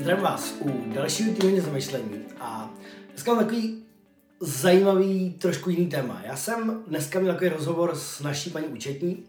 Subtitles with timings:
[0.00, 2.70] Zdravím vás u dalšího týdenního zamyšlení a
[3.10, 3.84] dneska mám takový
[4.40, 6.22] zajímavý, trošku jiný téma.
[6.24, 9.24] Já jsem dneska měl takový rozhovor s naší paní účetní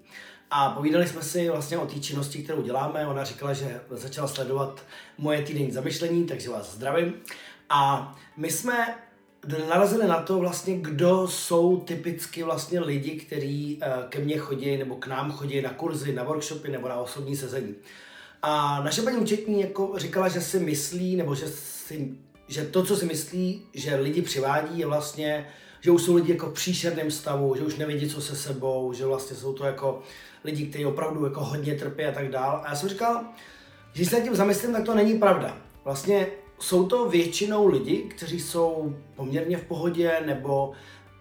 [0.52, 3.08] a povídali jsme si vlastně o té činnosti, kterou děláme.
[3.08, 4.82] Ona říkala, že začala sledovat
[5.18, 7.14] moje týdenní zamyšlení, takže vás zdravím.
[7.70, 8.96] A my jsme
[9.70, 14.96] narazili na to vlastně, kdo jsou typicky vlastně lidi, kteří eh, ke mně chodí nebo
[14.96, 17.76] k nám chodí na kurzy, na workshopy nebo na osobní sezení.
[18.42, 22.98] A naše paní účetní jako říkala, že si myslí, nebo že, si, že to, co
[22.98, 25.48] si myslí, že lidi přivádí, je vlastně,
[25.82, 29.06] že už jsou lidi jako v příšerném stavu, že už nevědí, co se sebou, že
[29.06, 30.02] vlastně jsou to jako
[30.44, 32.62] lidi, kteří opravdu jako hodně trpí a tak dál.
[32.66, 33.24] A já jsem říkal,
[33.94, 35.58] že se nad tím zamyslím, tak to není pravda.
[35.84, 36.28] Vlastně
[36.60, 40.72] jsou to většinou lidi, kteří jsou poměrně v pohodě nebo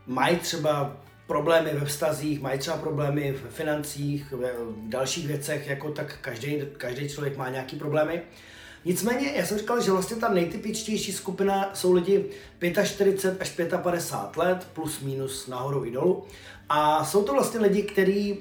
[0.06, 0.96] mají třeba
[1.30, 7.08] problémy ve vztazích, mají třeba problémy v financích, v dalších věcech, jako tak každý, každý
[7.08, 8.22] člověk má nějaký problémy.
[8.84, 12.24] Nicméně, já jsem říkal, že vlastně ta nejtypičtější skupina jsou lidi
[12.84, 13.50] 45 až
[13.82, 16.24] 55 let, plus minus nahoru i dolů.
[16.68, 18.38] A jsou to vlastně lidi, kteří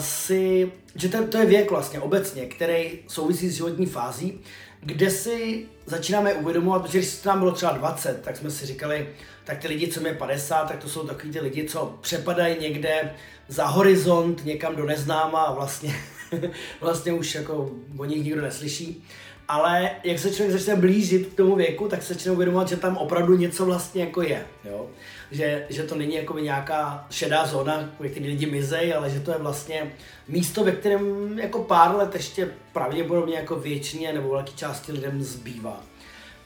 [0.00, 4.40] si, že to, to je věk vlastně obecně, který souvisí s životní fází,
[4.80, 9.08] kde si začínáme uvědomovat, protože když nám bylo třeba 20, tak jsme si říkali,
[9.44, 13.14] tak ty lidi, co mě 50, tak to jsou takový ty lidi, co přepadají někde
[13.48, 15.94] za horizont, někam do neznáma a vlastně,
[16.80, 19.04] vlastně už jako o nich nikdo neslyší.
[19.48, 22.96] Ale jak se člověk začne blížit k tomu věku, tak se začne uvědomovat, že tam
[22.96, 24.46] opravdu něco vlastně jako je.
[24.64, 24.90] Jo?
[25.30, 29.30] Že, že to není jako nějaká šedá zóna, ve které lidi mizejí, ale že to
[29.30, 29.92] je vlastně
[30.28, 35.80] místo, ve kterém jako pár let ještě pravděpodobně jako většině nebo velké části lidem zbývá.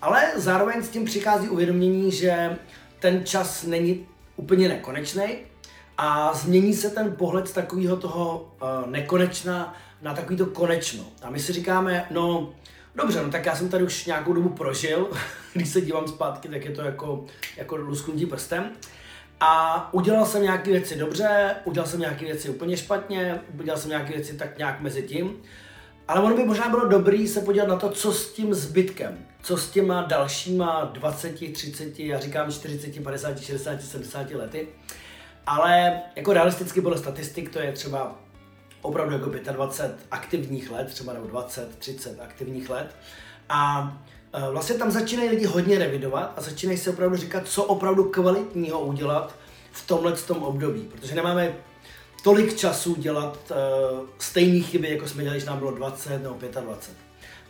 [0.03, 2.59] Ale zároveň s tím přichází uvědomění, že
[2.99, 5.25] ten čas není úplně nekonečný
[5.99, 11.05] a změní se ten pohled z takového toho uh, nekonečna na takový to konečno.
[11.23, 12.53] A my si říkáme, no
[12.95, 15.11] dobře, no tak já jsem tady už nějakou dobu prožil,
[15.53, 17.25] když se dívám zpátky, tak je to jako,
[17.57, 18.73] jako lusknutí prstem.
[19.41, 24.13] A udělal jsem nějaké věci dobře, udělal jsem nějaké věci úplně špatně, udělal jsem nějaké
[24.13, 25.37] věci tak nějak mezi tím.
[26.09, 29.57] Ale ono by možná bylo dobrý se podívat na to, co s tím zbytkem, co
[29.57, 34.69] s těma dalšíma 20, 30, já říkám 40, 50, 60, 70 lety.
[35.47, 38.24] Ale jako realisticky podle statistik to je třeba
[38.85, 42.97] opravdu jako 25 aktivních let, třeba nebo 20, 30 aktivních let.
[43.49, 43.93] A
[44.33, 48.81] e, vlastně tam začínají lidi hodně revidovat a začínají se opravdu říkat, co opravdu kvalitního
[48.81, 49.35] udělat
[49.73, 51.55] v tomhle tom období, protože nemáme
[52.25, 56.97] tolik času dělat uh, stejné chyby, jako jsme dělali, když nám bylo 20 nebo 25.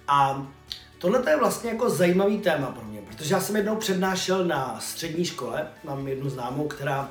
[0.08, 0.46] A
[0.98, 5.24] tohle je vlastně jako zajímavý téma pro mě, protože já jsem jednou přednášel na střední
[5.24, 7.08] škole, mám jednu známou, která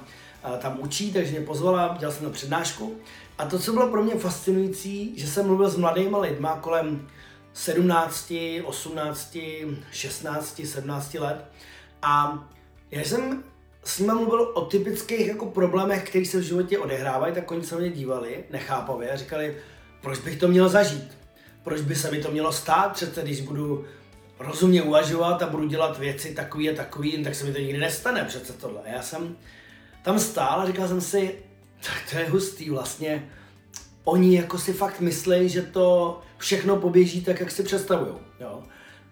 [0.58, 2.96] tam učí, takže mě pozvala, dělal jsem na přednášku.
[3.38, 7.08] A to, co bylo pro mě fascinující, že jsem mluvil s mladýma lidma kolem
[7.54, 8.34] 17,
[8.64, 9.38] 18,
[9.92, 11.46] 16, 17 let.
[12.02, 12.44] A
[12.92, 13.44] já jsem
[13.84, 17.76] s nimi mluvil o typických jako problémech, které se v životě odehrávají, tak oni se
[17.76, 19.58] mě dívali nechápavě a říkali,
[20.02, 21.18] proč bych to měl zažít?
[21.64, 23.86] Proč by se mi to mělo stát přece, když budu
[24.40, 28.24] rozumně uvažovat a budu dělat věci takový a takový, tak se mi to nikdy nestane
[28.24, 28.82] přece tohle.
[28.86, 29.36] Já jsem
[30.03, 31.36] tam stál a říkal jsem si,
[31.86, 33.30] tak to je hustý vlastně.
[34.03, 38.14] Oni jako si fakt myslí, že to všechno poběží tak, jak si představují.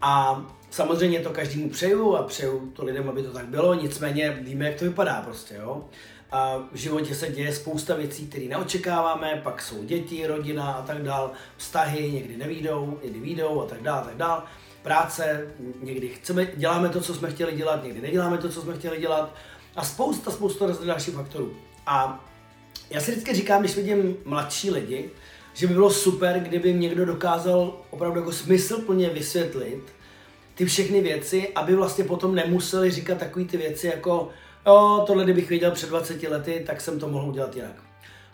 [0.01, 4.65] A samozřejmě to každému přeju a přeju to lidem, aby to tak bylo, nicméně víme,
[4.65, 5.85] jak to vypadá prostě, jo.
[6.31, 11.03] A v životě se děje spousta věcí, které neočekáváme, pak jsou děti, rodina a tak
[11.03, 14.43] dál, vztahy někdy nevídou, někdy výjdou a tak dál, a tak dál.
[14.81, 15.47] Práce,
[15.81, 19.33] někdy chceme, děláme to, co jsme chtěli dělat, někdy neděláme to, co jsme chtěli dělat
[19.75, 21.53] a spousta, spousta dalších faktorů.
[21.85, 22.25] A
[22.89, 25.09] já si vždycky říkám, když vidím mladší lidi,
[25.53, 28.81] že by bylo super, kdyby někdo dokázal opravdu jako smysl
[29.13, 29.83] vysvětlit
[30.55, 34.29] ty všechny věci, aby vlastně potom nemuseli říkat takové ty věci jako
[34.65, 37.83] jo, tohle kdybych věděl před 20 lety, tak jsem to mohl udělat jinak.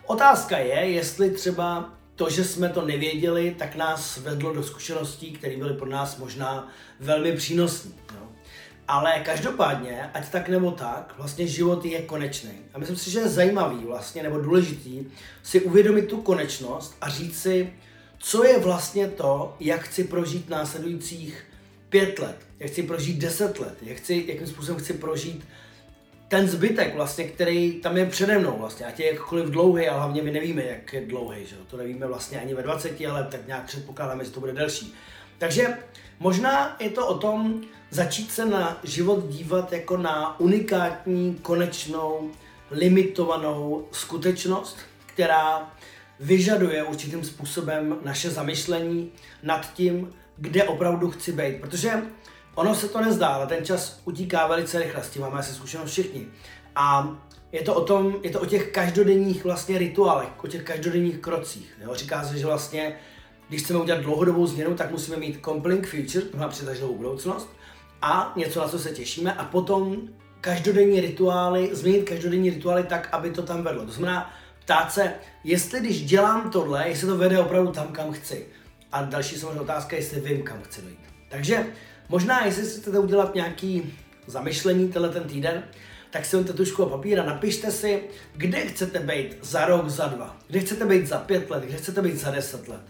[0.06, 5.56] Otázka je, jestli třeba to, že jsme to nevěděli, tak nás vedlo do zkušeností, které
[5.56, 6.68] byly pro nás možná
[7.00, 7.90] velmi přínosné.
[8.14, 8.27] No.
[8.88, 12.52] Ale každopádně, ať tak nebo tak, vlastně život je konečný.
[12.74, 15.04] A myslím si, že je zajímavý vlastně, nebo důležitý
[15.42, 17.72] si uvědomit tu konečnost a říct si,
[18.18, 21.44] co je vlastně to, jak chci prožít následujících
[21.88, 25.44] pět let, jak chci prožít deset let, jak chci, jakým způsobem chci prožít
[26.28, 30.22] ten zbytek vlastně, který tam je přede mnou vlastně, ať je jakkoliv dlouhý, ale hlavně
[30.22, 31.56] my nevíme, jak je dlouhý, že?
[31.66, 34.94] to nevíme vlastně ani ve 20 ale tak nějak předpokládáme, že to bude delší.
[35.38, 35.66] Takže
[36.20, 42.30] možná je to o tom začít se na život dívat jako na unikátní, konečnou,
[42.70, 44.76] limitovanou skutečnost,
[45.06, 45.72] která
[46.20, 49.12] vyžaduje určitým způsobem naše zamyšlení
[49.42, 51.60] nad tím, kde opravdu chci být.
[51.60, 52.02] Protože
[52.54, 55.90] ono se to nezdá, ale ten čas utíká velice rychle, s tím máme asi zkušenost
[55.90, 56.26] všichni.
[56.76, 57.16] A
[57.52, 61.78] je to o tom, je to o těch každodenních vlastně rituálech, o těch každodenních krocích.
[61.82, 61.94] Jo?
[61.94, 62.96] Říká se, že vlastně,
[63.48, 67.48] když chceme udělat dlouhodobou změnu, tak musíme mít compelling future, to znamená přitažlivou budoucnost,
[68.02, 69.96] a něco, na co se těšíme, a potom
[70.40, 73.86] každodenní rituály, změnit každodenní rituály tak, aby to tam vedlo.
[73.86, 74.34] To znamená
[74.64, 75.12] ptát se,
[75.44, 78.46] jestli když dělám tohle, jestli to vede opravdu tam, kam chci.
[78.92, 80.98] A další samozřejmě otázka, jestli vím, kam chci dojít.
[81.28, 81.66] Takže
[82.08, 83.94] možná, jestli chcete udělat nějaký
[84.26, 85.62] zamyšlení tenhle ten týden,
[86.10, 88.02] tak si vezměte tušku a papír a napište si,
[88.36, 92.02] kde chcete být za rok, za dva, kde chcete být za pět let, kde chcete
[92.02, 92.80] být za deset let.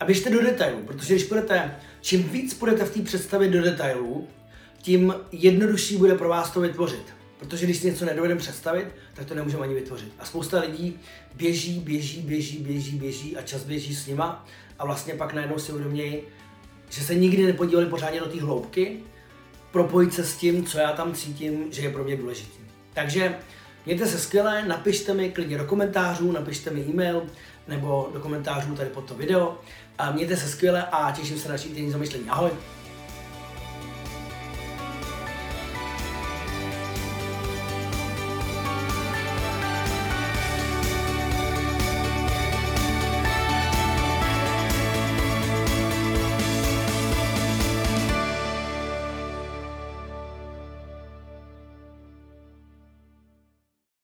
[0.00, 4.28] A běžte do detailů, protože když budete, čím víc budete v té představě do detailů,
[4.82, 7.14] tím jednodušší bude pro vás to vytvořit.
[7.38, 10.12] Protože když si něco nedovedeme představit, tak to nemůžeme ani vytvořit.
[10.18, 10.98] A spousta lidí
[11.34, 14.46] běží, běží, běží, běží, běží a čas běží s nima
[14.78, 16.20] a vlastně pak najednou si uvědomějí,
[16.90, 19.00] že se nikdy nepodívali pořádně do té hloubky,
[19.72, 22.60] propojit se s tím, co já tam cítím, že je pro mě důležitý.
[22.94, 23.36] Takže
[23.86, 27.22] mějte se skvěle, napište mi klidně do komentářů, napište mi e-mail
[27.68, 29.58] nebo do komentářů tady pod to video.
[29.98, 32.28] A mějte se skvěle a těším se na další týden zamyšlení.
[32.28, 32.50] Ahoj!